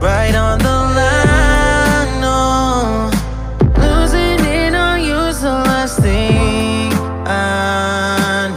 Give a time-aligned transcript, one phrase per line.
[0.00, 2.20] right on the line.
[2.20, 3.10] No,
[3.78, 6.92] losing it on the last thing
[7.26, 8.48] I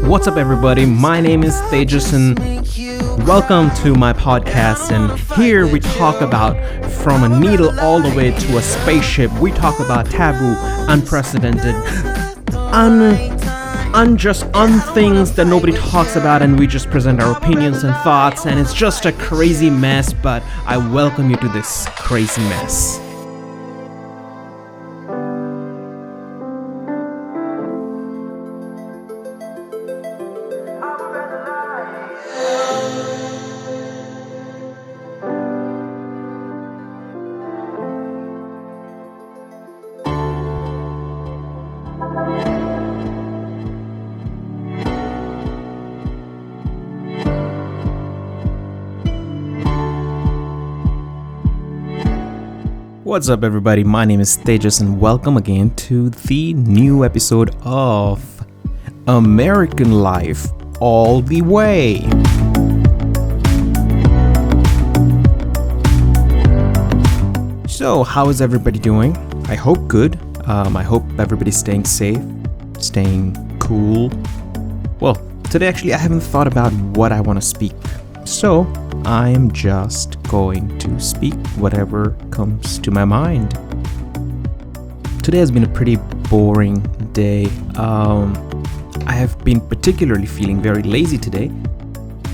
[0.00, 0.08] need.
[0.08, 0.86] What's up, everybody?
[0.86, 2.38] My name is Tejas, and
[3.26, 4.90] welcome to my podcast.
[4.90, 6.56] And here we talk about
[6.90, 9.30] from a needle all the way to a spaceship.
[9.40, 10.56] We talk about taboo,
[10.90, 11.74] unprecedented,
[12.54, 13.14] un,
[13.94, 18.46] unjust, unthings that nobody talks about, and we just present our opinions and thoughts.
[18.46, 23.11] And it's just a crazy mess, but I welcome you to this crazy mess.
[53.12, 53.84] What's up, everybody?
[53.84, 58.24] My name is Tejas, and welcome again to the new episode of
[59.06, 60.46] American Life
[60.80, 61.98] All the Way.
[67.68, 69.14] So, how is everybody doing?
[69.46, 70.18] I hope good.
[70.48, 72.22] Um, I hope everybody's staying safe,
[72.78, 74.10] staying cool.
[75.00, 75.16] Well,
[75.50, 77.74] today actually, I haven't thought about what I want to speak.
[78.24, 78.62] So,
[79.04, 83.50] I'm just going to speak whatever comes to my mind.
[85.22, 85.96] Today has been a pretty
[86.30, 86.80] boring
[87.12, 87.44] day.
[87.76, 88.32] Um,
[89.06, 91.50] I have been particularly feeling very lazy today.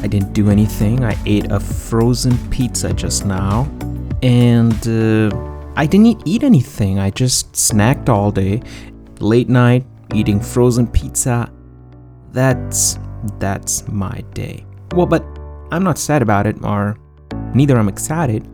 [0.01, 1.05] I didn't do anything.
[1.05, 3.69] I ate a frozen pizza just now,
[4.23, 5.37] and uh,
[5.75, 7.01] I didn't eat anything.
[7.01, 8.63] I just snacked all day,
[9.19, 11.51] late night, eating frozen pizza.
[12.31, 12.97] That's
[13.41, 14.65] that's my day.
[14.95, 15.25] Well, but
[15.73, 16.97] I'm not sad about it, or
[17.59, 18.47] neither I'm excited.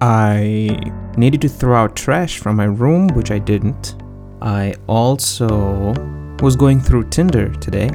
[0.00, 0.78] I
[1.18, 3.96] needed to throw out trash from my room, which I didn't.
[4.40, 5.92] I also
[6.40, 7.90] was going through Tinder today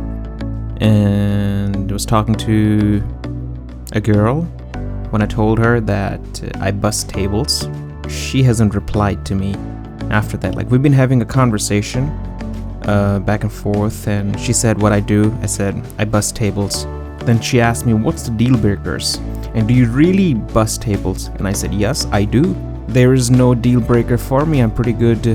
[0.80, 3.02] and was talking to
[3.94, 4.44] a girl
[5.09, 7.68] when I told her that uh, I bust tables.
[8.07, 9.56] She hasn't replied to me
[10.12, 10.53] after that.
[10.53, 12.03] Like, we've been having a conversation
[12.84, 15.36] uh, back and forth, and she said what I do.
[15.41, 16.86] I said, I bust tables.
[17.26, 19.16] Then she asked me, What's the deal breakers?
[19.54, 21.28] And do you really bust tables?
[21.28, 22.56] And I said, Yes, I do.
[22.88, 24.62] There is no deal breaker for me.
[24.62, 25.26] I'm pretty good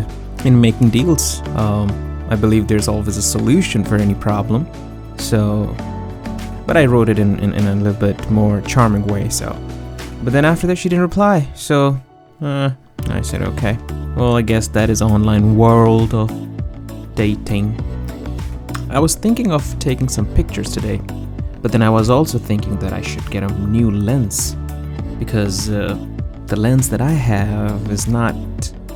[0.44, 1.40] in making deals.
[1.56, 1.88] Um,
[2.30, 4.68] I believe there's always a solution for any problem.
[5.18, 5.74] So,
[6.66, 9.28] but I wrote it in, in, in a little bit more charming way.
[9.28, 9.56] So,
[10.22, 11.48] but then after that, she didn't reply.
[11.54, 12.00] So,
[12.40, 12.70] uh,
[13.08, 13.78] I said, Okay.
[14.16, 16.30] Well, I guess that is online world of
[17.14, 17.78] dating.
[18.88, 21.00] I was thinking of taking some pictures today.
[21.66, 24.54] But then I was also thinking that I should get a new lens
[25.18, 25.98] because uh,
[26.46, 28.36] the lens that I have is not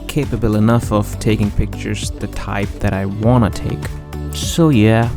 [0.07, 3.85] capable enough of taking pictures the type that I want to take.
[4.33, 5.11] So, yeah,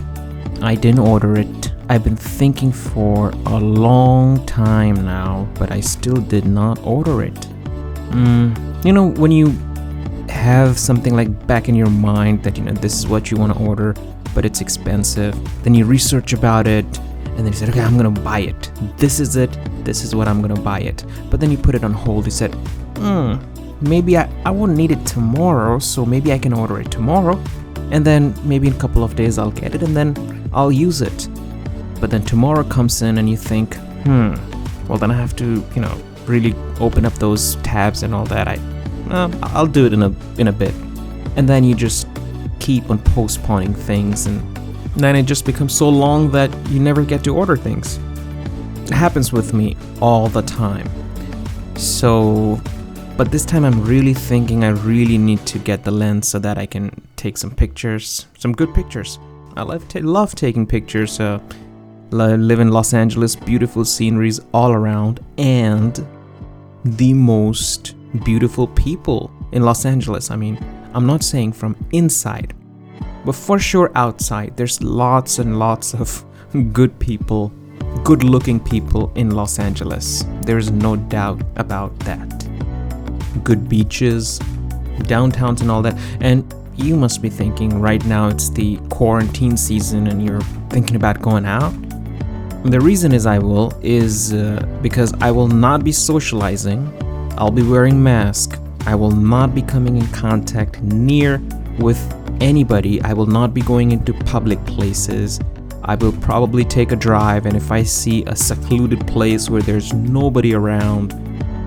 [0.63, 1.71] I didn't order it.
[1.89, 7.39] I've been thinking for a long time now, but I still did not order it.
[8.15, 9.49] Mm, you know, when you
[10.27, 13.53] have something like back in your mind that, you know, this is what you want
[13.53, 13.93] to order,
[14.33, 16.87] but it's expensive, then you research about it,
[17.35, 18.71] and then he said, okay, I'm gonna buy it.
[18.97, 19.51] This is it.
[19.83, 21.03] This is what I'm gonna buy it.
[21.29, 22.25] But then you put it on hold.
[22.25, 22.53] You said,
[22.97, 23.35] hmm,
[23.81, 27.41] maybe I, I won't need it tomorrow, so maybe I can order it tomorrow.
[27.91, 31.01] And then maybe in a couple of days I'll get it and then I'll use
[31.01, 31.27] it.
[31.99, 34.35] But then tomorrow comes in and you think, hmm,
[34.87, 38.47] well then I have to, you know, really open up those tabs and all that.
[38.47, 38.59] I,
[39.09, 40.73] uh, I'll do it in a in a bit.
[41.35, 42.07] And then you just
[42.59, 44.52] keep on postponing things and
[44.95, 47.99] then it just becomes so long that you never get to order things.
[48.83, 50.89] It happens with me all the time.
[51.75, 52.61] So,
[53.17, 56.57] but this time I'm really thinking I really need to get the lens so that
[56.57, 59.19] I can take some pictures, some good pictures.
[59.55, 61.19] I love, ta- love taking pictures.
[61.19, 61.39] Uh,
[62.11, 66.05] li- live in Los Angeles, beautiful sceneries all around, and
[66.85, 70.29] the most beautiful people in Los Angeles.
[70.29, 70.63] I mean,
[70.93, 72.53] I'm not saying from inside,
[73.25, 76.25] but for sure, outside, there's lots and lots of
[76.73, 77.51] good people,
[78.03, 80.25] good looking people in Los Angeles.
[80.41, 82.29] There's no doubt about that.
[83.43, 84.39] Good beaches,
[85.03, 85.97] downtowns, and all that.
[86.19, 91.21] And you must be thinking right now it's the quarantine season and you're thinking about
[91.21, 91.73] going out.
[92.65, 96.91] The reason is I will is uh, because I will not be socializing.
[97.37, 98.59] I'll be wearing mask.
[98.85, 101.41] I will not be coming in contact near
[101.77, 101.99] with
[102.43, 103.01] anybody.
[103.01, 105.39] I will not be going into public places.
[105.83, 109.93] I will probably take a drive, and if I see a secluded place where there's
[109.93, 111.13] nobody around,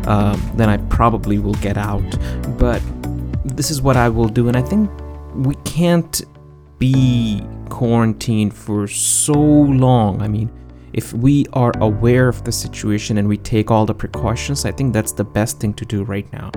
[0.06, 2.05] um, then I probably will get out.
[2.58, 2.82] But
[3.44, 4.90] this is what I will do, and I think
[5.34, 6.23] we can't
[6.78, 10.23] be quarantined for so long.
[10.23, 10.50] I mean,
[10.93, 14.93] if we are aware of the situation and we take all the precautions, I think
[14.93, 16.50] that's the best thing to do right now.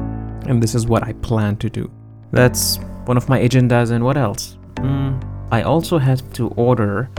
[0.45, 1.91] And this is what I plan to do.
[2.31, 4.57] That's one of my agendas, and what else?
[4.75, 7.09] Mm, I also had to order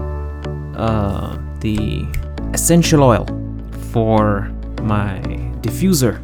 [0.77, 2.07] uh, the
[2.55, 3.27] essential oil
[3.93, 4.51] for
[4.83, 5.21] my
[5.63, 6.23] diffuser.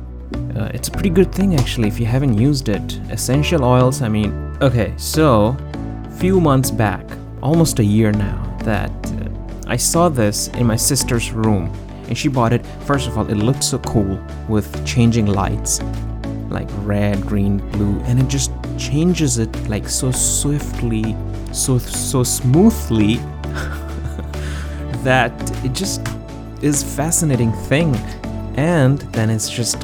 [0.56, 2.98] Uh, it's a pretty good thing actually if you haven't used it.
[3.10, 4.32] Essential oils, I mean,
[4.62, 5.56] okay, so
[6.18, 7.04] few months back,
[7.42, 9.28] almost a year now, that uh,
[9.66, 11.70] I saw this in my sister's room
[12.08, 12.64] and she bought it.
[12.86, 14.18] First of all, it looked so cool
[14.48, 15.82] with changing lights
[16.48, 18.45] like red, green, blue, and it just
[18.96, 21.14] changes it like so swiftly,
[21.52, 23.16] so so smoothly
[25.04, 25.34] that
[25.66, 26.00] it just
[26.62, 27.94] is fascinating thing.
[28.56, 29.78] And then it's just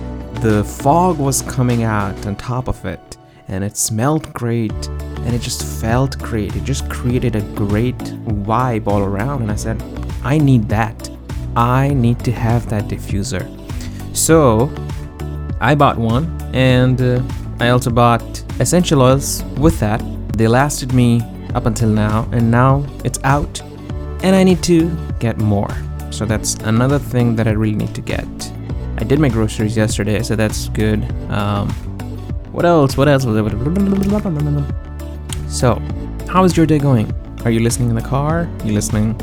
[0.47, 3.19] the fog was coming out on top of it
[3.49, 4.81] and it smelled great
[5.25, 6.57] and it just felt great.
[6.57, 8.03] It just created a great
[8.49, 9.79] vibe all around and I said,
[10.25, 10.99] I need that.
[11.55, 13.45] I need to have that diffuser.
[14.17, 14.73] So
[15.61, 16.25] I bought one
[16.55, 17.23] and uh,
[17.63, 20.03] I also bought essential oils with that.
[20.37, 21.23] They lasted me
[21.55, 23.63] up until now and now it's out
[24.25, 25.71] and I need to get more.
[26.11, 28.27] So that's another thing that I really need to get.
[28.99, 31.09] I did my groceries yesterday, so that's good.
[31.31, 31.69] Um,
[32.51, 32.97] what else?
[32.97, 33.23] What else?
[35.47, 35.81] So,
[36.29, 37.15] how is your day going?
[37.45, 38.51] Are you listening in the car?
[38.59, 39.15] Are you listening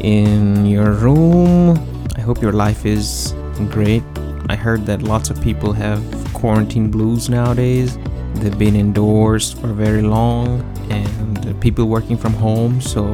[0.00, 1.78] in your room?
[2.16, 3.34] I hope your life is
[3.70, 4.02] great.
[4.48, 7.98] I heard that lots of people have quarantine blues nowadays.
[8.34, 13.12] They've been indoors for very long and people working from home, so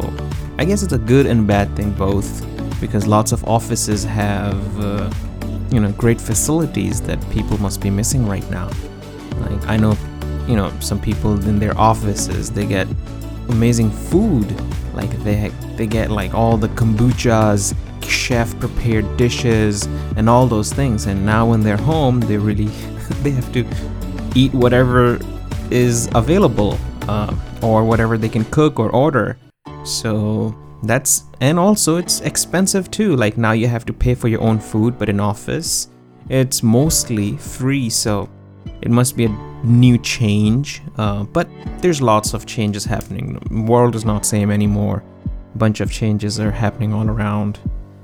[0.59, 2.45] I guess it's a good and bad thing both
[2.81, 5.11] because lots of offices have uh,
[5.71, 8.71] you know great facilities that people must be missing right now.
[9.41, 9.97] Like I know
[10.47, 12.87] you know some people in their offices they get
[13.49, 14.47] amazing food
[14.95, 19.87] like they they get like all the kombuchas chef prepared dishes
[20.17, 22.69] and all those things and now when they're home they really
[23.23, 23.67] they have to
[24.35, 25.19] eat whatever
[25.71, 26.79] is available
[27.09, 29.37] uh, or whatever they can cook or order.
[29.85, 33.17] So that's and also it's expensive too.
[33.17, 35.89] Like now you have to pay for your own food but in office
[36.31, 38.29] it's mostly free so
[38.81, 39.29] it must be a
[39.63, 41.49] new change uh, but
[41.79, 43.35] there's lots of changes happening.
[43.35, 45.03] The world is not same anymore.
[45.55, 47.59] A bunch of changes are happening all around.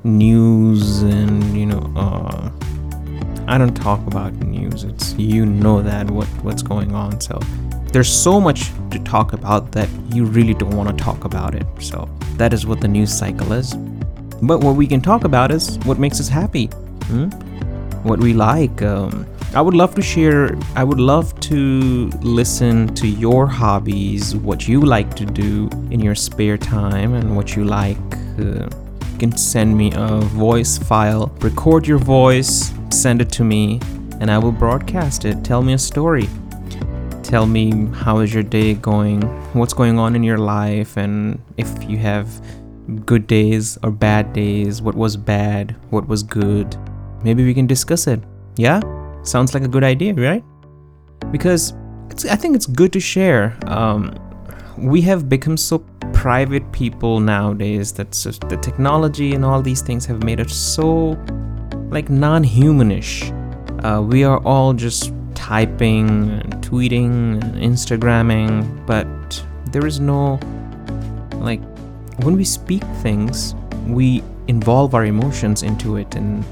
[0.04, 2.50] News and you know uh,
[3.46, 7.38] i don't talk about news it's you know that what what's going on so
[7.92, 11.66] there's so much to talk about that you really don't want to talk about it
[11.80, 13.74] so that is what the news cycle is
[14.42, 16.66] but what we can talk about is what makes us happy
[17.06, 17.26] hmm?
[18.02, 23.08] what we like um, I would love to share, I would love to listen to
[23.08, 27.98] your hobbies, what you like to do in your spare time, and what you like.
[28.38, 28.68] Uh,
[29.20, 33.78] can send me a voice file, record your voice, send it to me,
[34.18, 35.44] and I will broadcast it.
[35.44, 36.26] Tell me a story.
[37.22, 39.20] Tell me how is your day going,
[39.52, 42.26] what's going on in your life, and if you have
[43.04, 46.74] good days or bad days, what was bad, what was good.
[47.22, 48.20] Maybe we can discuss it.
[48.56, 48.80] Yeah?
[49.22, 50.42] Sounds like a good idea, right?
[51.30, 51.74] Because
[52.28, 53.56] I think it's good to share.
[53.66, 54.14] Um,
[54.78, 55.84] we have become so
[56.20, 58.10] private people nowadays that
[58.50, 61.16] the technology and all these things have made us so
[61.88, 63.32] like non-humanish.
[63.82, 69.08] Uh, we are all just typing, and tweeting, and Instagramming, but
[69.72, 70.38] there is no
[71.36, 71.62] like
[72.18, 73.54] when we speak things,
[73.86, 76.44] we involve our emotions into it and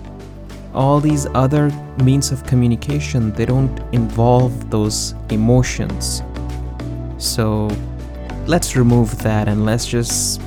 [0.73, 1.69] all these other
[2.03, 6.23] means of communication they don't involve those emotions
[7.19, 7.69] so
[8.49, 10.41] let's remove that and let's just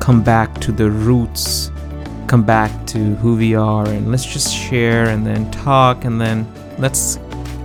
[0.00, 1.70] come back to the roots
[2.26, 6.46] come back to who we are and let's just share and then talk and then
[6.78, 7.18] let's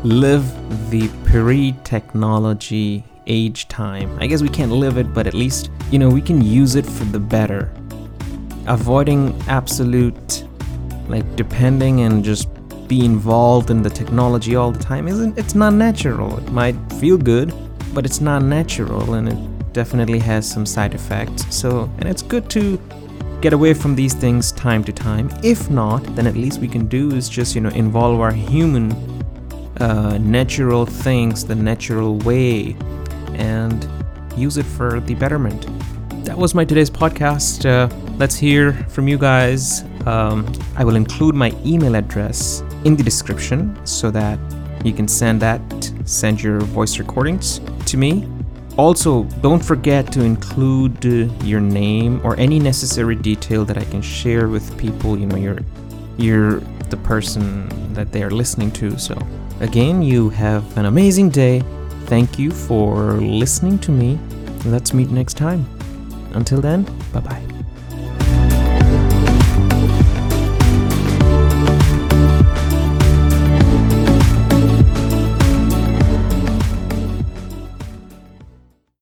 [0.04, 0.44] live
[0.90, 4.18] the pre-technology age time.
[4.20, 6.86] I guess we can't live it but at least you know we can use it
[6.86, 7.72] for the better.
[8.68, 10.46] Avoiding absolute
[11.08, 12.50] like depending and just
[12.90, 16.38] be involved in the technology all the time isn't it's not natural.
[16.38, 17.54] It might feel good
[17.94, 22.50] but it's not natural and it definitely has some side effects so and it's good
[22.50, 22.80] to
[23.42, 26.88] get away from these things time to time if not then at least we can
[26.88, 28.92] do is just you know involve our human
[29.80, 32.76] uh, natural things the natural way
[33.34, 33.88] and
[34.36, 35.66] use it for the betterment
[36.30, 37.66] that was my today's podcast.
[37.66, 39.84] Uh, let's hear from you guys.
[40.06, 40.46] Um,
[40.76, 44.38] I will include my email address in the description so that
[44.84, 45.62] you can send that,
[46.06, 48.28] send your voice recordings to me.
[48.80, 54.02] Also, don't forget to include uh, your name or any necessary detail that I can
[54.02, 55.20] share with people.
[55.20, 55.60] You know, you're
[56.18, 58.98] you're the person that they are listening to.
[58.98, 59.18] So,
[59.60, 61.62] again, you have an amazing day.
[62.06, 64.18] Thank you for listening to me.
[64.64, 65.66] Let's meet next time.
[66.34, 67.49] Until then, bye bye.